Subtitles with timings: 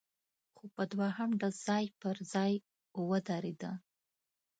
[0.55, 2.53] خو په دوهم ډز ځای پر ځای
[3.09, 3.71] ودرېده،